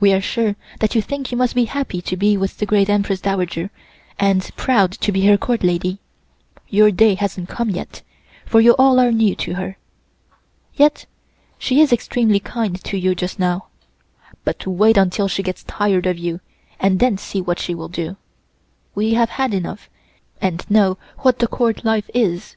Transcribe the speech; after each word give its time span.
We 0.00 0.14
are 0.14 0.20
sure 0.22 0.56
that 0.80 0.94
you 0.94 1.02
think 1.02 1.30
you 1.30 1.36
must 1.36 1.54
be 1.54 1.66
happy 1.66 2.00
to 2.00 2.16
be 2.16 2.38
with 2.38 2.56
the 2.56 2.64
great 2.64 2.88
Empress 2.88 3.20
Dowager, 3.20 3.68
and 4.18 4.50
proud 4.56 4.92
to 4.92 5.12
be 5.12 5.26
her 5.26 5.36
Court 5.36 5.62
Lady. 5.62 5.98
Your 6.70 6.90
day 6.90 7.16
hasn't 7.16 7.50
come 7.50 7.68
yet, 7.68 8.00
for 8.46 8.62
you 8.62 8.72
all 8.78 8.98
are 8.98 9.12
new 9.12 9.36
to 9.36 9.56
her. 9.56 9.76
Yes, 10.74 11.04
she 11.58 11.82
is 11.82 11.92
extremely 11.92 12.40
kind 12.40 12.82
to 12.84 12.96
you 12.96 13.14
just 13.14 13.38
now, 13.38 13.66
but 14.42 14.66
wait 14.66 14.96
until 14.96 15.28
she 15.28 15.42
gets 15.42 15.64
tired 15.64 16.06
of 16.06 16.16
you 16.16 16.40
and 16.80 16.98
then 16.98 17.18
see 17.18 17.42
what 17.42 17.58
she 17.58 17.74
will 17.74 17.88
do. 17.90 18.16
We 18.94 19.12
have 19.12 19.28
had 19.28 19.52
enough, 19.52 19.90
and 20.40 20.64
know 20.70 20.96
what 21.18 21.40
the 21.40 21.46
Court 21.46 21.84
life 21.84 22.08
is. 22.14 22.56